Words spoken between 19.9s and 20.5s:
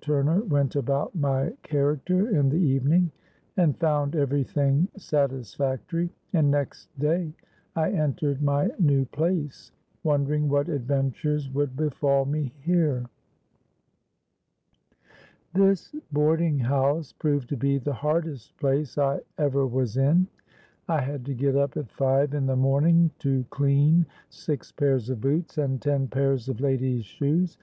in.